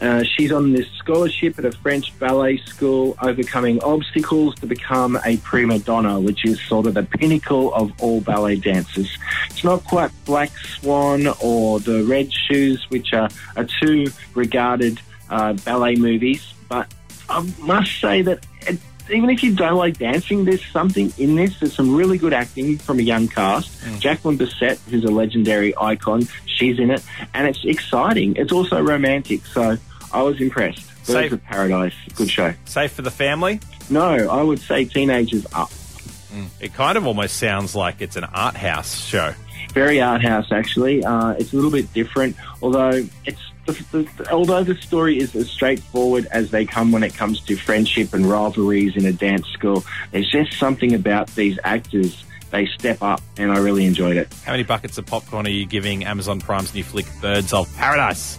Uh, 0.00 0.22
she's 0.22 0.50
on 0.50 0.72
this 0.72 0.86
scholarship 0.92 1.58
at 1.58 1.66
a 1.66 1.72
French 1.72 2.18
ballet 2.18 2.56
school, 2.56 3.16
overcoming 3.20 3.82
obstacles 3.82 4.54
to 4.56 4.66
become 4.66 5.18
a 5.26 5.36
prima 5.38 5.78
donna, 5.78 6.18
which 6.18 6.46
is 6.46 6.58
sort 6.62 6.86
of 6.86 6.94
the 6.94 7.02
pinnacle 7.02 7.72
of 7.74 7.92
all 8.00 8.22
ballet 8.22 8.56
dancers. 8.56 9.14
It's 9.50 9.62
not 9.62 9.84
quite 9.84 10.10
Black 10.24 10.56
Swan 10.56 11.26
or 11.42 11.80
The 11.80 12.02
Red 12.04 12.32
Shoes, 12.32 12.86
which 12.88 13.12
are, 13.12 13.28
are 13.56 13.66
two 13.82 14.06
regarded 14.34 15.00
uh, 15.30 15.54
ballet 15.54 15.96
movies. 15.96 16.52
But 16.68 16.92
I 17.28 17.40
must 17.60 18.00
say 18.00 18.22
that 18.22 18.46
it, 18.62 18.78
even 19.10 19.30
if 19.30 19.42
you 19.42 19.54
don't 19.54 19.76
like 19.76 19.98
dancing, 19.98 20.44
there's 20.44 20.64
something 20.66 21.12
in 21.18 21.34
this. 21.34 21.60
There's 21.60 21.74
some 21.74 21.94
really 21.94 22.18
good 22.18 22.32
acting 22.32 22.78
from 22.78 22.98
a 22.98 23.02
young 23.02 23.28
cast. 23.28 23.70
Mm. 23.82 24.00
Jacqueline 24.00 24.38
Bisset, 24.38 24.78
who's 24.88 25.04
a 25.04 25.10
legendary 25.10 25.74
icon, 25.76 26.26
she's 26.46 26.78
in 26.78 26.90
it, 26.90 27.02
and 27.34 27.46
it's 27.46 27.64
exciting. 27.64 28.36
It's 28.36 28.52
also 28.52 28.80
romantic, 28.80 29.44
so 29.46 29.76
I 30.12 30.22
was 30.22 30.40
impressed. 30.40 30.88
Birds 31.06 31.08
safe, 31.08 31.32
of 31.32 31.44
Paradise, 31.44 31.94
good 32.14 32.30
show. 32.30 32.54
Safe 32.64 32.92
for 32.92 33.02
the 33.02 33.10
family? 33.10 33.60
No, 33.90 34.28
I 34.30 34.42
would 34.42 34.60
say 34.60 34.86
teenagers 34.86 35.46
up. 35.52 35.70
Mm. 36.32 36.48
It 36.60 36.72
kind 36.72 36.96
of 36.96 37.06
almost 37.06 37.36
sounds 37.36 37.76
like 37.76 38.00
it's 38.00 38.16
an 38.16 38.24
art 38.24 38.56
house 38.56 39.04
show. 39.04 39.34
Very 39.74 40.00
art 40.00 40.22
house, 40.22 40.50
actually. 40.50 41.04
Uh, 41.04 41.32
it's 41.32 41.52
a 41.52 41.56
little 41.56 41.70
bit 41.70 41.92
different, 41.92 42.36
although 42.62 43.06
it's 43.26 43.40
the, 43.66 43.72
the, 43.92 44.30
although 44.30 44.62
the 44.64 44.74
story 44.76 45.18
is 45.18 45.34
as 45.34 45.50
straightforward 45.50 46.26
as 46.30 46.50
they 46.50 46.64
come 46.64 46.92
when 46.92 47.02
it 47.02 47.14
comes 47.14 47.40
to 47.42 47.56
friendship 47.56 48.12
and 48.12 48.26
rivalries 48.26 48.96
in 48.96 49.04
a 49.06 49.12
dance 49.12 49.46
school, 49.48 49.84
there's 50.10 50.30
just 50.30 50.58
something 50.58 50.94
about 50.94 51.28
these 51.34 51.58
actors. 51.64 52.24
They 52.50 52.66
step 52.66 53.02
up, 53.02 53.20
and 53.36 53.50
I 53.50 53.58
really 53.58 53.84
enjoyed 53.84 54.16
it. 54.16 54.32
How 54.44 54.52
many 54.52 54.62
buckets 54.62 54.96
of 54.98 55.06
popcorn 55.06 55.46
are 55.46 55.50
you 55.50 55.66
giving 55.66 56.04
Amazon 56.04 56.40
Prime's 56.40 56.72
new 56.72 56.84
flick, 56.84 57.06
Birds 57.20 57.52
of 57.52 57.74
Paradise? 57.76 58.38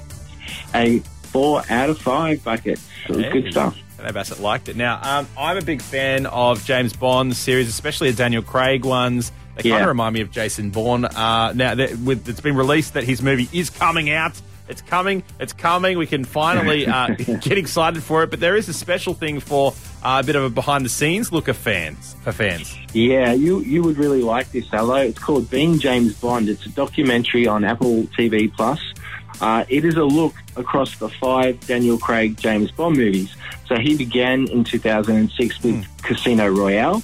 A 0.74 1.00
four 1.24 1.64
out 1.70 1.90
of 1.90 2.00
five 2.00 2.42
buckets. 2.44 2.88
It 3.10 3.16
was 3.16 3.26
good 3.26 3.52
stuff. 3.52 3.78
I 4.00 4.04
know 4.04 4.12
Bassett 4.14 4.40
liked 4.40 4.70
it. 4.70 4.76
Now, 4.76 5.00
um, 5.02 5.28
I'm 5.38 5.58
a 5.58 5.62
big 5.62 5.82
fan 5.82 6.26
of 6.28 6.64
James 6.66 6.94
Bond 6.94 7.36
series, 7.36 7.68
especially 7.68 8.12
the 8.12 8.18
Daniel 8.18 8.42
Craig 8.42 8.86
ones. 8.86 9.32
They 9.56 9.70
kind 9.70 9.82
of 9.82 9.88
remind 9.88 10.14
me 10.14 10.22
of 10.22 10.32
Jason 10.32 10.70
Bourne. 10.70 11.06
Uh, 11.06 11.54
now, 11.54 11.76
with, 11.76 12.28
it's 12.28 12.42
been 12.42 12.56
released 12.56 12.94
that 12.94 13.06
his 13.06 13.22
movie 13.22 13.48
is 13.54 13.70
coming 13.70 14.10
out. 14.10 14.40
It's 14.68 14.82
coming. 14.82 15.24
It's 15.40 15.54
coming. 15.54 15.98
We 15.98 16.08
can 16.08 16.26
finally 16.26 16.88
uh, 16.88 17.10
get 17.10 17.58
excited 17.58 18.02
for 18.02 18.24
it. 18.24 18.30
But 18.30 18.40
there 18.40 18.56
is 18.56 18.68
a 18.70 18.74
special 18.74 19.14
thing 19.14 19.40
for 19.40 19.74
uh, 20.04 20.22
a 20.24 20.26
bit 20.26 20.36
of 20.36 20.44
a 20.44 20.50
behind 20.50 20.86
the 20.86 20.90
scenes 20.90 21.32
look 21.32 21.48
of 21.48 21.58
fans 21.58 22.16
for 22.24 22.32
fans. 22.32 22.76
Yeah, 22.94 23.34
you 23.34 23.60
you 23.62 23.84
would 23.84 23.98
really 23.98 24.22
like 24.22 24.52
this, 24.52 24.68
Hello. 24.70 24.96
It's 24.96 25.20
called 25.20 25.50
Being 25.50 25.80
James 25.80 26.14
Bond. 26.20 26.50
It's 26.50 26.66
a 26.66 26.70
documentary 26.70 27.48
on 27.48 27.64
Apple 27.64 28.04
TV 28.18 28.52
Plus. 28.54 28.80
Uh, 29.42 29.66
it 29.68 29.84
is 29.84 29.96
a 29.96 30.04
look 30.04 30.34
across 30.56 30.98
the 30.98 31.10
five 31.10 31.60
Daniel 31.68 31.98
Craig 31.98 32.38
James 32.38 32.72
Bond 32.72 32.98
movies. 32.98 33.36
So 33.68 33.78
he 33.78 33.98
began 33.98 34.48
in 34.48 34.64
2006 34.64 35.64
with 35.64 35.86
Casino 36.04 36.48
Royale. 36.48 37.02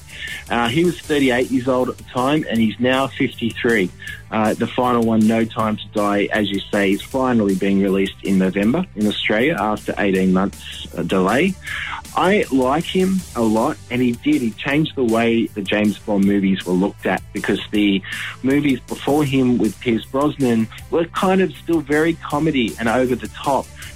Uh, 0.49 0.67
he 0.67 0.85
was 0.85 0.99
38 0.99 1.49
years 1.49 1.67
old 1.67 1.89
at 1.89 1.97
the 1.97 2.03
time, 2.03 2.45
and 2.49 2.59
he's 2.59 2.79
now 2.79 3.07
53. 3.07 3.89
Uh, 4.29 4.53
the 4.53 4.67
final 4.67 5.03
one, 5.03 5.25
No 5.27 5.43
Time 5.43 5.77
to 5.77 5.87
Die, 5.93 6.29
as 6.31 6.49
you 6.49 6.59
say, 6.71 6.91
is 6.91 7.01
finally 7.01 7.55
being 7.55 7.81
released 7.81 8.23
in 8.23 8.37
November 8.37 8.85
in 8.95 9.07
Australia 9.07 9.55
after 9.59 9.93
18 9.97 10.31
months 10.31 10.87
uh, 10.95 11.03
delay. 11.03 11.55
I 12.15 12.45
like 12.51 12.83
him 12.83 13.21
a 13.35 13.41
lot, 13.41 13.77
and 13.89 14.01
he 14.01 14.11
did. 14.11 14.41
He 14.41 14.51
changed 14.51 14.95
the 14.95 15.03
way 15.03 15.47
the 15.47 15.61
James 15.61 15.97
Bond 15.99 16.25
movies 16.25 16.65
were 16.65 16.73
looked 16.73 17.05
at 17.05 17.23
because 17.31 17.61
the 17.71 18.01
movies 18.43 18.79
before 18.81 19.23
him 19.23 19.57
with 19.57 19.79
Pierce 19.79 20.05
Brosnan 20.05 20.67
were 20.89 21.05
kind 21.05 21.41
of 21.41 21.53
still 21.53 21.79
very 21.79 22.13
comedy 22.15 22.75
and 22.79 22.89
over 22.89 23.15
the 23.15 23.29
top. 23.29 23.40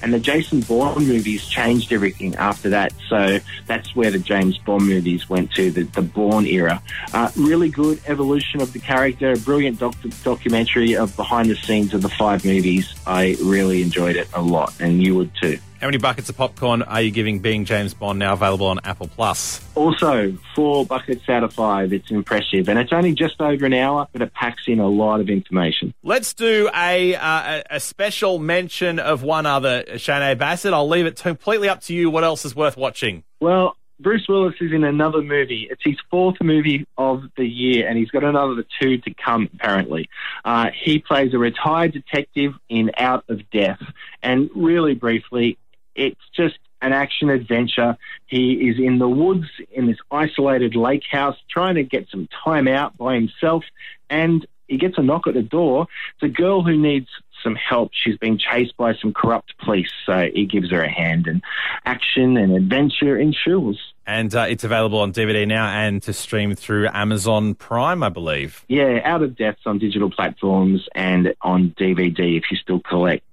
And 0.02 0.14
the 0.14 0.20
Jason 0.20 0.62
Bourne 0.62 1.08
movies 1.08 1.48
changed 1.48 1.92
everything 1.92 2.36
after 2.36 2.70
that. 2.70 2.94
So 3.08 3.40
that's 3.66 3.96
where 3.96 4.12
the 4.12 4.20
James 4.20 4.58
Bond 4.58 4.88
movies 4.88 5.30
went 5.30 5.52
to, 5.54 5.72
the, 5.72 5.84
the 5.84 6.02
Bourne 6.02 6.46
era. 6.46 6.82
Uh, 7.14 7.32
really 7.36 7.70
good 7.70 8.00
evolution 8.08 8.62
of 8.62 8.74
the 8.74 8.80
character, 8.80 9.32
a 9.32 9.38
brilliant 9.38 9.80
doc- 9.80 9.96
documentary 10.24 10.96
of 10.96 11.16
behind 11.16 11.50
the 11.50 11.56
scenes 11.56 11.94
of 11.94 12.02
the 12.02 12.10
five 12.10 12.46
movies. 12.46 12.94
I 13.08 13.36
really 13.42 13.82
enjoyed 13.82 14.16
it 14.16 14.28
a 14.34 14.42
lot, 14.42 14.74
and 14.80 15.02
you 15.02 15.16
would 15.16 15.32
too. 15.36 15.60
How 15.82 15.88
many 15.88 15.98
buckets 15.98 16.29
of 16.29 16.38
popcorn 16.38 16.84
are 16.84 17.01
you 17.01 17.12
giving 17.12 17.39
Being 17.39 17.65
James 17.65 17.94
Bond 17.94 18.17
now 18.17 18.34
available 18.34 18.67
on 18.67 18.79
Apple 18.86 19.10
Plus? 19.10 19.62
Also, 19.75 20.36
four 20.55 20.86
buckets 20.86 21.27
out 21.27 21.44
of 21.44 21.53
five. 21.53 21.91
It's 21.91 22.10
impressive. 22.10 22.70
And 22.70 22.79
it's 22.79 22.94
only 22.94 23.13
just 23.13 23.41
over 23.41 23.65
an 23.65 23.74
hour, 23.74 24.08
but 24.13 24.22
it 24.22 24.34
packs 24.34 24.63
in 24.67 24.79
a 24.79 24.88
lot 24.88 25.20
of 25.20 25.29
information. 25.29 25.94
Let's 26.01 26.34
do 26.34 26.70
a 26.74 27.15
uh, 27.15 27.62
a 27.70 27.79
special 27.82 28.39
mention 28.39 29.00
of 29.00 29.22
one 29.22 29.46
other, 29.46 29.98
Shane 29.98 30.38
Bassett. 30.38 30.74
I'll 30.74 30.88
leave 30.88 31.05
it 31.05 31.17
completely 31.17 31.67
up 31.67 31.82
to 31.82 31.94
you 31.94 32.10
what 32.10 32.24
else 32.24 32.46
is 32.46 32.55
worth 32.55 32.77
watching. 32.77 33.24
Well, 33.41 33.75
Bruce 34.00 34.25
Willis 34.27 34.55
is 34.60 34.74
in 34.74 34.84
another 34.84 35.22
movie. 35.22 35.67
It's 35.70 35.84
his 35.84 35.96
fourth 36.12 36.36
movie 36.41 36.86
of 36.98 37.24
the 37.38 37.46
year, 37.46 37.88
and 37.88 37.98
he's 37.98 38.10
got 38.10 38.24
another 38.24 38.65
two 38.82 38.98
to 38.98 39.13
come, 39.13 39.50
apparently. 39.53 40.10
Uh, 40.44 40.67
he 40.74 41.00
plays 41.00 41.34
a 41.34 41.38
retired 41.38 41.94
detective 41.94 42.53
in 42.67 42.91
Out 42.98 43.24
of 43.29 43.50
Death. 43.51 43.79
And 44.22 44.50
really 44.53 44.96
briefly, 44.96 45.58
it's 45.96 46.22
just 46.36 46.58
an 46.82 46.94
action 46.94 47.30
adventure. 47.30 47.98
He 48.28 48.70
is 48.70 48.78
in 48.78 49.00
the 49.00 49.10
woods 49.10 49.48
in 49.72 49.88
this 49.88 49.98
isolated 50.12 50.75
lake 50.75 51.04
house 51.10 51.38
trying 51.50 51.75
to 51.75 51.84
get 51.84 52.08
some 52.10 52.28
time 52.44 52.68
out 52.68 52.98
by 52.98 53.16
himself, 53.16 53.64
and 54.10 54.46
he 54.68 54.78
gets 54.78 54.98
a 54.98 55.02
knock 55.02 55.28
at 55.28 55.34
the 55.34 55.42
door. 55.42 55.88
It's 56.16 56.24
a 56.24 56.42
girl 56.42 56.64
who 56.64 56.78
needs 56.78 57.08
some 57.44 57.56
help. 57.56 57.92
She's 57.94 58.18
being 58.18 58.38
chased 58.38 58.75
by 58.78 58.96
some 58.96 59.14
corrupt 59.14 59.54
police, 59.60 59.92
so 60.06 60.30
he 60.34 60.46
gives 60.46 60.72
her 60.72 60.82
a 60.82 60.92
hand, 60.92 61.28
and 61.28 61.42
action 61.86 62.38
and 62.38 62.54
adventure 62.56 63.18
ensues. 63.18 63.80
And 64.08 64.34
uh, 64.36 64.46
it's 64.50 64.64
available 64.64 65.00
on 65.00 65.14
DVD 65.14 65.48
now 65.48 65.68
and 65.68 66.02
to 66.04 66.14
stream 66.14 66.54
through 66.56 66.88
Amazon 66.94 67.56
Prime, 67.56 68.04
I 68.04 68.10
believe. 68.10 68.64
Yeah, 68.68 69.00
Out 69.04 69.24
of 69.24 69.36
Deaths 69.36 69.62
on 69.66 69.80
digital 69.80 70.12
platforms 70.12 70.88
and 70.94 71.34
on 71.42 71.74
DVD 71.80 72.38
if 72.38 72.44
you 72.52 72.58
still 72.58 72.80
collect 72.80 73.24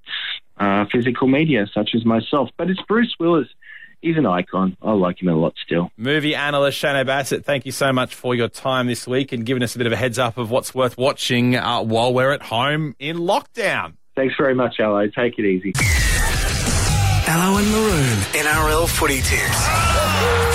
uh, 0.63 0.85
physical 0.93 1.27
media, 1.29 1.67
such 1.75 1.91
as 1.95 2.05
myself. 2.05 2.51
But 2.57 2.71
it's 2.71 2.81
Bruce 2.87 3.15
Willis. 3.19 3.49
He's 4.01 4.17
an 4.17 4.27
icon. 4.27 4.77
I 4.83 4.93
like 4.93 5.23
him 5.23 5.29
a 5.29 5.35
lot 5.35 5.55
still. 5.65 5.91
Movie 5.97 6.35
analyst 6.35 6.77
Shane 6.79 7.07
Bassett, 7.07 7.45
thank 7.45 7.67
you 7.67 7.73
so 7.73 7.93
much 7.93 8.15
for 8.15 8.35
your 8.35 8.49
time 8.49 8.89
this 8.89 9.07
week 9.07 9.31
and 9.33 9.47
giving 9.47 9.63
us 9.63 9.77
a 9.77 9.79
bit 9.79 9.87
of 9.87 9.93
a 9.93 9.97
heads 9.97 10.19
up 10.19 10.39
of 10.39 10.51
what's 10.51 10.75
worth 10.75 10.99
watching 10.99 11.55
uh, 11.55 11.83
while 11.83 12.13
we're 12.13 12.33
at 12.33 12.43
home 12.43 12.97
in 12.99 13.19
lockdown. 13.19 13.95
Thanks 14.17 14.35
very 14.37 14.55
much, 14.55 14.81
Allo. 14.81 15.07
Take 15.07 15.39
it 15.39 15.45
easy. 15.45 15.73
Allo 17.29 17.59
and 17.59 17.71
Maroon, 17.71 18.19
NRL 18.35 18.89
footy 18.89 19.23
tips. 19.23 19.69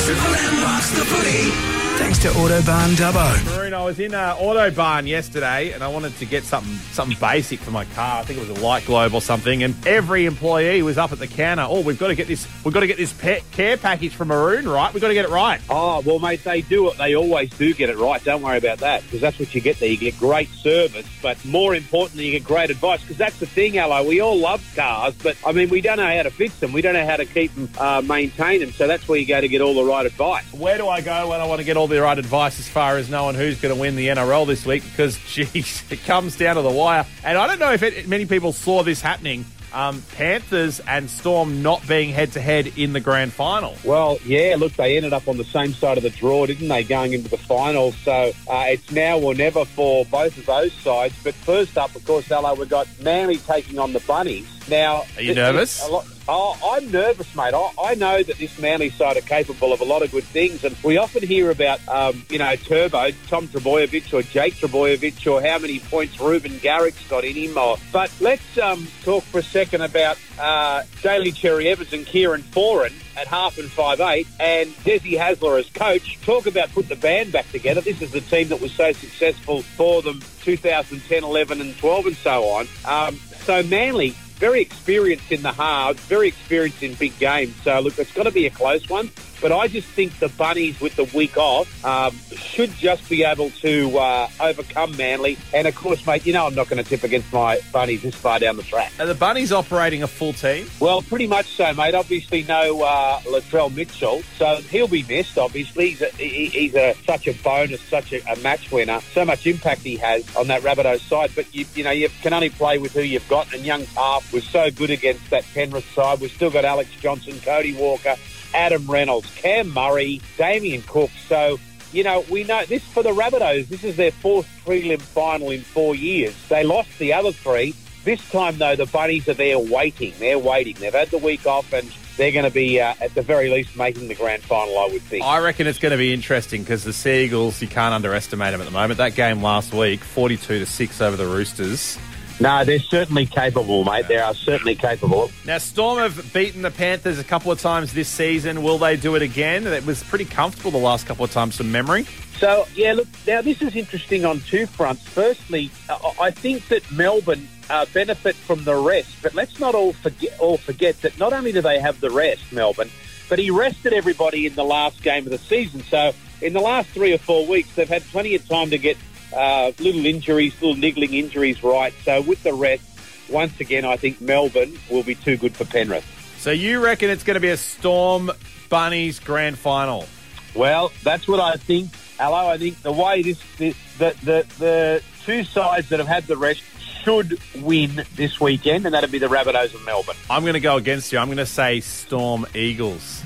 Triple 0.05 0.35
M 0.35 0.61
marks 0.61 0.91
the 0.91 1.05
footy. 1.05 1.76
Thanks 1.97 2.19
to 2.19 2.27
Autobarn 2.29 2.95
Dubbo. 2.95 3.45
Maroon, 3.57 3.73
I 3.73 3.83
was 3.83 3.99
in 3.99 4.13
uh, 4.13 4.35
Autobarn 4.35 5.07
yesterday 5.07 5.71
and 5.71 5.83
I 5.83 5.87
wanted 5.87 6.15
to 6.17 6.25
get 6.25 6.43
something 6.43 6.75
something 6.93 7.17
basic 7.19 7.59
for 7.59 7.71
my 7.71 7.85
car. 7.85 8.19
I 8.19 8.23
think 8.23 8.39
it 8.39 8.47
was 8.47 8.57
a 8.57 8.63
light 8.63 8.85
globe 8.85 9.13
or 9.15 9.21
something. 9.21 9.63
And 9.63 9.75
every 9.85 10.25
employee 10.25 10.83
was 10.83 10.97
up 10.97 11.11
at 11.11 11.17
the 11.17 11.27
counter. 11.27 11.65
Oh, 11.67 11.81
we've 11.81 11.97
got 11.97 12.07
to 12.07 12.15
get 12.15 12.27
this. 12.27 12.47
We've 12.63 12.73
got 12.73 12.81
to 12.81 12.87
get 12.87 12.97
this 12.97 13.13
pet 13.13 13.43
care 13.51 13.77
package 13.77 14.13
for 14.15 14.25
Maroon, 14.25 14.69
right? 14.69 14.93
We've 14.93 15.01
got 15.01 15.07
to 15.07 15.15
get 15.15 15.25
it 15.25 15.31
right. 15.31 15.59
Oh, 15.69 16.01
well, 16.05 16.19
mate, 16.19 16.43
they 16.43 16.61
do 16.61 16.89
it. 16.91 16.97
They 16.97 17.15
always 17.15 17.49
do 17.49 17.73
get 17.73 17.89
it 17.89 17.97
right. 17.97 18.23
Don't 18.23 18.43
worry 18.43 18.59
about 18.59 18.77
that 18.79 19.01
because 19.03 19.19
that's 19.19 19.39
what 19.39 19.53
you 19.55 19.59
get 19.59 19.79
there. 19.79 19.89
You 19.89 19.97
get 19.97 20.17
great 20.19 20.49
service, 20.49 21.07
but 21.21 21.43
more 21.45 21.75
importantly, 21.75 22.27
you 22.27 22.31
get 22.31 22.43
great 22.43 22.69
advice 22.69 23.01
because 23.01 23.17
that's 23.17 23.39
the 23.39 23.47
thing, 23.47 23.79
Allo. 23.79 24.07
We 24.07 24.21
all 24.21 24.37
love 24.37 24.63
cars, 24.75 25.15
but 25.15 25.35
I 25.45 25.51
mean, 25.51 25.69
we 25.69 25.81
don't 25.81 25.97
know 25.97 26.15
how 26.15 26.23
to 26.23 26.31
fix 26.31 26.59
them. 26.59 26.73
We 26.73 26.81
don't 26.81 26.93
know 26.93 27.05
how 27.05 27.17
to 27.17 27.25
keep 27.25 27.53
them, 27.55 27.69
uh, 27.79 28.01
maintain 28.05 28.59
them. 28.61 28.71
So 28.71 28.85
that's 28.87 29.07
where 29.07 29.17
you 29.17 29.25
go 29.25 29.41
to 29.41 29.47
get 29.47 29.61
all 29.61 29.73
the 29.73 29.83
right 29.83 30.05
advice. 30.05 30.45
Where 30.53 30.77
do 30.77 30.87
I 30.87 31.01
go 31.01 31.29
when 31.29 31.41
I 31.41 31.45
want 31.45 31.59
to 31.59 31.65
get 31.65 31.75
all 31.75 31.86
the 31.95 32.01
right 32.01 32.17
advice 32.17 32.59
as 32.59 32.67
far 32.67 32.97
as 32.97 33.09
knowing 33.09 33.35
who's 33.35 33.59
going 33.59 33.73
to 33.73 33.79
win 33.79 33.95
the 33.95 34.07
NRL 34.07 34.45
this 34.47 34.65
week? 34.65 34.83
Because, 34.83 35.17
geez, 35.27 35.83
it 35.91 36.03
comes 36.03 36.35
down 36.35 36.55
to 36.55 36.61
the 36.61 36.71
wire. 36.71 37.05
And 37.23 37.37
I 37.37 37.47
don't 37.47 37.59
know 37.59 37.73
if 37.73 37.83
it, 37.83 38.07
many 38.07 38.25
people 38.25 38.53
saw 38.53 38.83
this 38.83 39.01
happening. 39.01 39.45
Um, 39.73 40.01
Panthers 40.15 40.79
and 40.87 41.09
Storm 41.09 41.61
not 41.61 41.85
being 41.87 42.11
head 42.11 42.31
to 42.31 42.41
head 42.41 42.73
in 42.77 42.93
the 42.93 43.01
grand 43.01 43.33
final. 43.33 43.75
Well, 43.83 44.17
yeah, 44.25 44.55
look, 44.57 44.73
they 44.73 44.95
ended 44.95 45.11
up 45.11 45.27
on 45.27 45.37
the 45.37 45.43
same 45.43 45.73
side 45.73 45.97
of 45.97 46.03
the 46.03 46.09
draw, 46.09 46.45
didn't 46.45 46.69
they, 46.69 46.83
going 46.83 47.13
into 47.13 47.29
the 47.29 47.37
final? 47.37 47.91
So 47.91 48.31
uh, 48.49 48.63
it's 48.67 48.91
now 48.91 49.19
or 49.19 49.35
never 49.35 49.65
for 49.65 50.05
both 50.05 50.37
of 50.37 50.45
those 50.45 50.73
sides. 50.73 51.15
But 51.21 51.35
first 51.35 51.77
up, 51.77 51.93
of 51.95 52.05
course, 52.05 52.31
Allo, 52.31 52.55
we've 52.55 52.69
got 52.69 52.87
Manly 53.01 53.37
taking 53.37 53.77
on 53.77 53.91
the 53.91 53.99
Bunnies. 53.99 54.47
Now, 54.69 55.03
Are 55.17 55.21
you 55.21 55.35
nervous? 55.35 55.85
Oh, 56.29 56.57
I'm 56.75 56.91
nervous, 56.91 57.33
mate. 57.37 57.53
I, 57.53 57.71
I 57.81 57.95
know 57.95 58.21
that 58.21 58.37
this 58.37 58.59
Manly 58.59 58.89
side 58.89 59.15
are 59.15 59.21
capable 59.21 59.71
of 59.71 59.79
a 59.79 59.85
lot 59.85 60.01
of 60.01 60.11
good 60.11 60.25
things, 60.25 60.65
and 60.65 60.75
we 60.83 60.97
often 60.97 61.25
hear 61.25 61.51
about, 61.51 61.79
um, 61.87 62.25
you 62.29 62.37
know, 62.37 62.53
Turbo, 62.57 63.11
Tom 63.27 63.47
Trbojevic 63.47 64.13
or 64.13 64.21
Jake 64.23 64.55
Trbojevic, 64.55 65.25
or 65.31 65.41
how 65.41 65.57
many 65.57 65.79
points 65.79 66.19
Reuben 66.19 66.59
Garrick's 66.59 67.07
got 67.07 67.23
in 67.23 67.33
him. 67.33 67.57
Or, 67.57 67.77
but 67.93 68.11
let's 68.19 68.57
um, 68.57 68.87
talk 69.03 69.23
for 69.23 69.39
a 69.39 69.43
second 69.43 69.83
about 69.83 70.17
uh, 70.37 70.83
Daly 71.01 71.31
Cherry 71.31 71.69
Evans 71.69 71.93
and 71.93 72.05
Kieran 72.05 72.41
Foran 72.41 72.91
at 73.15 73.27
half 73.27 73.57
and 73.57 73.71
five 73.71 74.01
eight, 74.01 74.27
and 74.37 74.69
Desi 74.83 75.17
Hasler 75.17 75.59
as 75.59 75.69
coach. 75.69 76.19
Talk 76.23 76.45
about 76.45 76.69
put 76.73 76.89
the 76.89 76.97
band 76.97 77.31
back 77.31 77.49
together. 77.51 77.79
This 77.79 78.01
is 78.01 78.11
the 78.11 78.21
team 78.21 78.49
that 78.49 78.59
was 78.59 78.73
so 78.73 78.91
successful 78.91 79.61
for 79.61 80.01
them 80.01 80.21
2010, 80.41 81.23
11, 81.23 81.61
and 81.61 81.77
12, 81.77 82.05
and 82.07 82.15
so 82.17 82.43
on. 82.49 82.67
Um, 82.85 83.15
so 83.15 83.63
Manly 83.63 84.13
very 84.37 84.61
experienced 84.61 85.31
in 85.31 85.41
the 85.41 85.51
halves, 85.51 85.99
very 86.01 86.27
experienced 86.27 86.83
in 86.83 86.93
big 86.95 87.17
games. 87.19 87.55
So 87.63 87.79
look, 87.79 87.97
it's 87.99 88.13
got 88.13 88.23
to 88.23 88.31
be 88.31 88.45
a 88.45 88.49
close 88.51 88.87
one. 88.89 89.09
But 89.41 89.51
I 89.51 89.67
just 89.67 89.87
think 89.87 90.17
the 90.19 90.29
Bunnies, 90.29 90.79
with 90.81 90.95
the 90.95 91.05
week 91.15 91.37
off, 91.37 91.85
um, 91.85 92.15
should 92.35 92.71
just 92.73 93.07
be 93.09 93.23
able 93.23 93.49
to 93.51 93.97
uh, 93.97 94.29
overcome 94.39 94.95
Manly. 94.97 95.37
And 95.53 95.67
of 95.67 95.75
course, 95.75 96.05
mate, 96.05 96.25
you 96.25 96.33
know 96.33 96.47
I'm 96.47 96.55
not 96.55 96.69
going 96.69 96.83
to 96.83 96.89
tip 96.89 97.03
against 97.03 97.31
my 97.31 97.59
Bunnies 97.71 98.01
this 98.01 98.15
far 98.15 98.39
down 98.39 98.57
the 98.57 98.63
track. 98.63 98.91
Are 98.99 99.05
the 99.05 99.15
Bunnies 99.15 99.51
operating 99.51 100.03
a 100.03 100.07
full 100.07 100.33
team? 100.33 100.67
Well, 100.79 101.01
pretty 101.01 101.27
much 101.27 101.47
so, 101.47 101.73
mate. 101.73 101.95
Obviously, 101.95 102.43
no 102.43 102.81
uh, 102.81 103.19
Latrell 103.21 103.73
Mitchell, 103.73 104.21
so 104.37 104.55
he'll 104.69 104.87
be 104.87 105.03
missed. 105.03 105.37
Obviously, 105.37 105.89
he's 105.89 106.01
a, 106.01 106.09
he, 106.09 106.47
he's 106.47 106.75
a 106.75 106.95
such 107.05 107.27
a 107.27 107.33
bonus, 107.43 107.81
such 107.81 108.13
a, 108.13 108.21
a 108.31 108.35
match 108.39 108.71
winner. 108.71 108.99
So 109.13 109.25
much 109.25 109.45
impact 109.45 109.81
he 109.81 109.95
has 109.97 110.35
on 110.35 110.47
that 110.47 110.61
Rabbitohs 110.61 110.99
side. 111.01 111.31
But 111.35 111.53
you, 111.53 111.65
you 111.75 111.83
know, 111.83 111.91
you 111.91 112.09
can 112.21 112.33
only 112.33 112.49
play 112.49 112.77
with 112.77 112.93
who 112.93 113.01
you've 113.01 113.27
got. 113.27 113.53
And 113.53 113.63
young 113.63 113.83
Taaffe 113.83 114.33
was 114.33 114.43
so 114.43 114.71
good 114.71 114.89
against 114.89 115.29
that 115.29 115.43
Penrith 115.53 115.89
side. 115.93 116.19
We've 116.19 116.31
still 116.31 116.51
got 116.51 116.65
Alex 116.65 116.89
Johnston, 116.99 117.39
Cody 117.41 117.73
Walker, 117.75 118.15
Adam 118.53 118.89
Reynolds, 118.89 119.33
Cam 119.35 119.69
Murray, 119.69 120.21
Damien 120.37 120.81
Cook. 120.83 121.11
So. 121.27 121.59
You 121.93 122.03
know, 122.03 122.25
we 122.29 122.43
know 122.43 122.65
this 122.65 122.83
for 122.83 123.01
the 123.01 123.11
Rabbitohs. 123.11 123.69
This 123.69 123.85
is 123.85 123.95
their 123.95 124.11
fourth 124.11 124.45
prelim 124.65 125.01
final 125.01 125.51
in 125.51 125.61
four 125.61 125.95
years. 125.95 126.35
They 126.49 126.65
lost 126.65 126.89
the 126.99 127.13
other 127.13 127.31
three. 127.31 127.73
This 128.03 128.29
time, 128.29 128.57
though, 128.57 128.75
the 128.75 128.85
Bunnies 128.85 129.27
are 129.29 129.33
there 129.33 129.57
waiting. 129.57 130.13
They're 130.19 130.37
waiting. 130.37 130.75
They've 130.75 130.93
had 130.93 131.09
the 131.09 131.17
week 131.17 131.47
off 131.47 131.71
and 131.71 131.89
they're 132.17 132.31
going 132.31 132.45
to 132.45 132.51
be, 132.51 132.79
uh, 132.79 132.93
at 132.99 133.13
the 133.15 133.21
very 133.21 133.49
least, 133.49 133.75
making 133.77 134.07
the 134.07 134.15
grand 134.15 134.43
final, 134.43 134.77
I 134.79 134.87
would 134.87 135.01
think. 135.03 135.23
I 135.23 135.39
reckon 135.39 135.67
it's 135.67 135.79
going 135.79 135.91
to 135.91 135.97
be 135.97 136.13
interesting 136.13 136.61
because 136.61 136.83
the 136.83 136.93
Sea 136.93 137.25
Eagles, 137.25 137.61
you 137.61 137.67
can't 137.67 137.93
underestimate 137.93 138.51
them 138.51 138.61
at 138.61 138.65
the 138.65 138.71
moment. 138.71 138.97
That 138.97 139.15
game 139.15 139.43
last 139.43 139.73
week, 139.73 140.03
42 140.03 140.59
to 140.59 140.65
6 140.65 141.01
over 141.01 141.15
the 141.15 141.27
Roosters. 141.27 141.97
No, 142.39 142.63
they're 142.63 142.79
certainly 142.79 143.25
capable, 143.25 143.83
mate. 143.83 144.07
They 144.07 144.17
are 144.17 144.35
certainly 144.35 144.75
capable. 144.75 145.31
Now, 145.45 145.57
Storm 145.57 145.97
have 145.97 146.33
beaten 146.33 146.61
the 146.61 146.69
Panthers 146.69 147.17
a 147.17 147.23
couple 147.23 147.51
of 147.51 147.59
times 147.59 147.93
this 147.93 148.07
season. 148.07 148.61
Will 148.61 148.77
they 148.77 148.95
do 148.95 149.15
it 149.15 149.23
again? 149.23 149.65
It 149.65 149.85
was 149.85 150.03
pretty 150.03 150.25
comfortable 150.25 150.71
the 150.71 150.77
last 150.77 151.07
couple 151.07 151.25
of 151.25 151.31
times 151.31 151.57
from 151.57 151.71
memory. 151.71 152.05
So, 152.37 152.67
yeah, 152.75 152.93
look, 152.93 153.07
now 153.25 153.41
this 153.41 153.63
is 153.63 153.75
interesting 153.75 154.23
on 154.23 154.41
two 154.41 154.67
fronts. 154.67 155.01
Firstly, 155.07 155.71
uh, 155.89 156.11
I 156.21 156.29
think 156.29 156.67
that 156.67 156.89
Melbourne 156.91 157.47
uh, 157.71 157.87
benefit 157.91 158.35
from 158.35 158.63
the 158.63 158.75
rest, 158.75 159.17
but 159.23 159.33
let's 159.33 159.59
not 159.59 159.73
all 159.73 159.93
forget, 159.93 160.39
all 160.39 160.57
forget 160.57 161.01
that 161.01 161.17
not 161.17 161.33
only 161.33 161.51
do 161.51 161.61
they 161.61 161.79
have 161.79 161.99
the 161.99 162.11
rest, 162.11 162.53
Melbourne, 162.53 162.91
but 163.27 163.39
he 163.39 163.49
rested 163.49 163.93
everybody 163.93 164.45
in 164.45 164.53
the 164.53 164.63
last 164.63 165.01
game 165.01 165.25
of 165.25 165.31
the 165.31 165.39
season. 165.39 165.81
So, 165.81 166.11
in 166.41 166.53
the 166.53 166.59
last 166.59 166.89
three 166.89 167.13
or 167.13 167.17
four 167.17 167.47
weeks, 167.47 167.73
they've 167.73 167.89
had 167.89 168.03
plenty 168.03 168.35
of 168.35 168.47
time 168.47 168.69
to 168.69 168.77
get 168.77 168.97
uh, 169.35 169.71
little 169.79 170.05
injuries, 170.05 170.53
little 170.61 170.75
niggling 170.75 171.13
injuries 171.13 171.63
right. 171.63 171.93
So, 172.03 172.21
with 172.21 172.43
the 172.43 172.53
rest, 172.53 172.83
once 173.29 173.59
again, 173.59 173.85
I 173.85 173.97
think 173.97 174.21
Melbourne 174.21 174.77
will 174.89 175.03
be 175.03 175.15
too 175.15 175.37
good 175.37 175.55
for 175.55 175.65
Penrith. 175.65 176.05
So 176.39 176.51
you 176.51 176.83
reckon 176.83 177.09
it's 177.09 177.23
going 177.23 177.35
to 177.35 177.41
be 177.41 177.49
a 177.49 177.57
Storm 177.57 178.31
Bunnies 178.69 179.19
grand 179.19 179.57
final? 179.57 180.07
Well, 180.55 180.91
that's 181.03 181.27
what 181.27 181.39
I 181.39 181.55
think. 181.55 181.89
Hello, 182.19 182.47
I 182.47 182.57
think 182.57 182.81
the 182.81 182.91
way 182.91 183.21
this, 183.21 183.41
this 183.57 183.75
the, 183.97 184.15
the 184.23 184.45
the 184.57 185.03
two 185.23 185.43
sides 185.43 185.89
that 185.89 185.99
have 185.99 186.07
had 186.07 186.23
the 186.25 186.37
rest 186.37 186.61
should 187.03 187.39
win 187.55 188.03
this 188.15 188.39
weekend, 188.39 188.85
and 188.85 188.93
that'd 188.93 189.11
be 189.11 189.19
the 189.19 189.27
Rabbitohs 189.27 189.73
of 189.73 189.85
Melbourne. 189.85 190.15
I'm 190.29 190.43
going 190.43 190.53
to 190.53 190.59
go 190.59 190.77
against 190.77 191.11
you. 191.11 191.19
I'm 191.19 191.27
going 191.27 191.37
to 191.37 191.45
say 191.45 191.79
Storm 191.79 192.45
Eagles. 192.55 193.23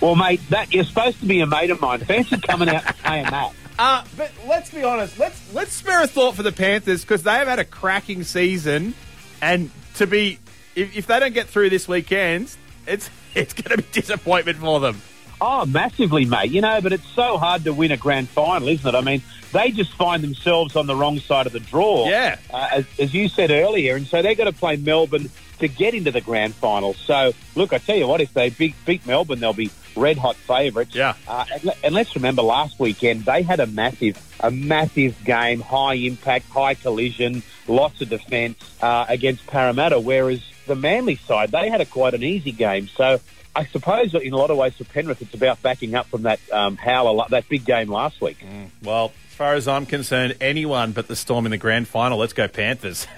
Well, 0.00 0.16
mate, 0.16 0.40
that 0.50 0.72
you're 0.72 0.84
supposed 0.84 1.20
to 1.20 1.26
be 1.26 1.40
a 1.40 1.46
mate 1.46 1.70
of 1.70 1.80
mine. 1.80 2.00
Fancy 2.00 2.38
coming 2.38 2.68
out 2.68 2.86
and 2.86 2.96
saying 3.04 3.26
that. 3.30 3.52
Uh, 3.80 4.04
but 4.14 4.30
let's 4.46 4.70
be 4.70 4.84
honest. 4.84 5.18
Let's 5.18 5.54
let's 5.54 5.72
spare 5.72 6.02
a 6.02 6.06
thought 6.06 6.34
for 6.34 6.42
the 6.42 6.52
Panthers 6.52 7.00
because 7.00 7.22
they 7.22 7.32
have 7.32 7.48
had 7.48 7.58
a 7.58 7.64
cracking 7.64 8.24
season, 8.24 8.92
and 9.40 9.70
to 9.94 10.06
be 10.06 10.38
if, 10.74 10.94
if 10.98 11.06
they 11.06 11.18
don't 11.18 11.32
get 11.32 11.46
through 11.46 11.70
this 11.70 11.88
weekend, 11.88 12.54
it's 12.86 13.08
it's 13.34 13.54
going 13.54 13.74
to 13.74 13.82
be 13.82 13.88
disappointment 13.90 14.58
for 14.58 14.80
them. 14.80 15.00
Oh, 15.40 15.64
massively, 15.64 16.26
mate. 16.26 16.50
You 16.50 16.60
know, 16.60 16.82
but 16.82 16.92
it's 16.92 17.08
so 17.14 17.38
hard 17.38 17.64
to 17.64 17.72
win 17.72 17.90
a 17.90 17.96
grand 17.96 18.28
final, 18.28 18.68
isn't 18.68 18.86
it? 18.86 18.94
I 18.94 19.00
mean, 19.00 19.22
they 19.52 19.70
just 19.70 19.94
find 19.94 20.22
themselves 20.22 20.76
on 20.76 20.86
the 20.86 20.94
wrong 20.94 21.18
side 21.18 21.46
of 21.46 21.54
the 21.54 21.60
draw. 21.60 22.06
Yeah. 22.06 22.36
Uh, 22.52 22.68
as, 22.72 22.84
as 22.98 23.14
you 23.14 23.28
said 23.28 23.50
earlier, 23.50 23.96
and 23.96 24.06
so 24.06 24.20
they're 24.20 24.34
going 24.34 24.52
to 24.52 24.58
play 24.58 24.76
Melbourne 24.76 25.30
to 25.60 25.68
get 25.68 25.94
into 25.94 26.10
the 26.10 26.20
grand 26.20 26.54
final. 26.54 26.92
So, 26.92 27.32
look, 27.54 27.72
I 27.72 27.78
tell 27.78 27.96
you 27.96 28.06
what, 28.06 28.20
if 28.20 28.34
they 28.34 28.50
beat, 28.50 28.74
beat 28.84 29.06
Melbourne, 29.06 29.40
they'll 29.40 29.54
be 29.54 29.70
red 29.96 30.18
hot 30.18 30.36
favourites. 30.36 30.94
Yeah. 30.94 31.14
Uh, 31.26 31.44
and, 31.52 31.72
and 31.84 31.94
let's 31.94 32.14
remember, 32.14 32.42
last 32.42 32.78
weekend 32.78 33.24
they 33.24 33.42
had 33.42 33.60
a 33.60 33.66
massive, 33.66 34.18
a 34.40 34.50
massive 34.50 35.22
game, 35.24 35.60
high 35.60 35.94
impact, 35.94 36.48
high 36.48 36.74
collision, 36.74 37.42
lots 37.68 38.00
of 38.00 38.08
defence 38.08 38.58
uh, 38.82 39.06
against 39.08 39.46
Parramatta. 39.46 40.00
Whereas 40.00 40.42
the 40.66 40.76
Manly 40.76 41.16
side, 41.16 41.50
they 41.50 41.68
had 41.68 41.80
a 41.80 41.86
quite 41.86 42.14
an 42.14 42.22
easy 42.22 42.52
game. 42.52 42.88
So. 42.88 43.20
I 43.56 43.66
suppose 43.66 44.14
in 44.14 44.32
a 44.32 44.36
lot 44.36 44.50
of 44.50 44.58
ways 44.58 44.76
for 44.76 44.84
Penrith, 44.84 45.20
it's 45.20 45.34
about 45.34 45.60
backing 45.60 45.96
up 45.96 46.06
from 46.06 46.22
that 46.22 46.38
um, 46.52 46.76
howler, 46.76 47.24
that 47.30 47.48
big 47.48 47.64
game 47.64 47.90
last 47.90 48.20
week. 48.20 48.38
Well, 48.80 49.12
as 49.28 49.34
far 49.34 49.54
as 49.54 49.66
I'm 49.66 49.86
concerned, 49.86 50.36
anyone 50.40 50.92
but 50.92 51.08
the 51.08 51.16
Storm 51.16 51.46
in 51.46 51.50
the 51.50 51.58
grand 51.58 51.88
final. 51.88 52.16
Let's 52.16 52.32
go 52.32 52.46
Panthers. 52.46 53.08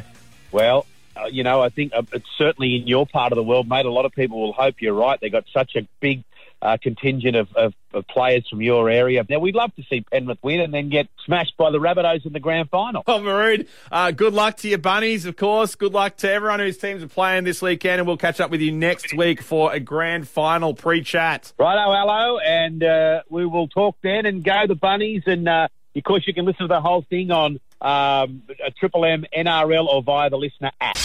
Well, 0.52 0.86
uh, 1.16 1.26
you 1.26 1.42
know, 1.42 1.60
I 1.62 1.68
think 1.68 1.92
uh, 1.94 2.02
it's 2.12 2.28
certainly 2.38 2.76
in 2.76 2.86
your 2.86 3.06
part 3.06 3.32
of 3.32 3.36
the 3.36 3.42
world, 3.42 3.68
mate. 3.68 3.86
A 3.86 3.90
lot 3.90 4.04
of 4.04 4.12
people 4.12 4.40
will 4.40 4.52
hope 4.52 4.76
you're 4.80 4.94
right. 4.94 5.18
They 5.20 5.30
got 5.30 5.44
such 5.52 5.76
a 5.76 5.86
big 6.00 6.24
uh, 6.62 6.76
contingent 6.80 7.36
of, 7.36 7.52
of, 7.54 7.74
of 7.92 8.06
players 8.06 8.46
from 8.48 8.62
your 8.62 8.88
area. 8.88 9.24
Now, 9.28 9.40
we'd 9.40 9.56
love 9.56 9.74
to 9.74 9.82
see 9.90 10.00
Penrith 10.00 10.38
win 10.42 10.60
and 10.60 10.72
then 10.72 10.88
get 10.88 11.08
smashed 11.26 11.56
by 11.56 11.70
the 11.70 11.78
Rabbitohs 11.78 12.24
in 12.24 12.32
the 12.32 12.40
grand 12.40 12.70
final. 12.70 13.02
Oh, 13.06 13.18
Maroon, 13.18 13.66
uh, 13.90 14.12
good 14.12 14.32
luck 14.32 14.58
to 14.58 14.68
your 14.68 14.78
bunnies, 14.78 15.26
of 15.26 15.36
course. 15.36 15.74
Good 15.74 15.92
luck 15.92 16.16
to 16.18 16.30
everyone 16.30 16.60
whose 16.60 16.78
teams 16.78 17.02
are 17.02 17.08
playing 17.08 17.44
this 17.44 17.60
weekend, 17.60 17.98
and 17.98 18.06
we'll 18.06 18.16
catch 18.16 18.40
up 18.40 18.50
with 18.50 18.60
you 18.60 18.70
next 18.70 19.12
week 19.14 19.42
for 19.42 19.72
a 19.72 19.80
grand 19.80 20.28
final 20.28 20.72
pre-chat. 20.72 21.52
Righto, 21.58 21.92
hello, 21.92 22.38
and 22.38 22.82
uh, 22.84 23.22
we 23.28 23.44
will 23.44 23.66
talk 23.66 23.96
then 24.02 24.24
and 24.24 24.44
go 24.44 24.66
the 24.68 24.76
bunnies. 24.76 25.24
And 25.26 25.48
uh, 25.48 25.68
of 25.96 26.04
course, 26.04 26.24
you 26.26 26.32
can 26.32 26.44
listen 26.44 26.68
to 26.68 26.68
the 26.68 26.80
whole 26.80 27.02
thing 27.02 27.32
on 27.32 27.58
um, 27.80 28.42
Triple 28.78 29.04
M 29.04 29.24
NRL 29.36 29.86
or 29.86 30.02
via 30.02 30.30
the 30.30 30.38
LiSTNR 30.38 30.70
app. 30.80 30.96